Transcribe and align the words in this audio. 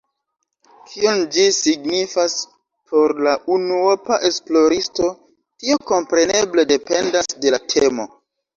Kion 0.93 1.19
ĝi 1.35 1.43
signifas 1.57 2.37
por 2.93 3.13
la 3.29 3.35
unuopa 3.57 4.19
esploristo, 4.31 5.13
tio 5.37 5.81
kompreneble 5.95 6.69
dependas 6.75 7.33
de 7.47 7.57
la 7.59 7.65
temo. 7.79 8.11